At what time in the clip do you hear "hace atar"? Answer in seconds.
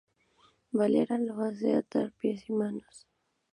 1.43-2.05